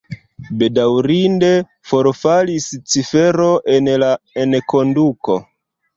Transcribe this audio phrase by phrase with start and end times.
[0.61, 1.51] Bedaŭrinde
[1.91, 4.11] forfalis cifero en la
[4.45, 5.39] enkonduko.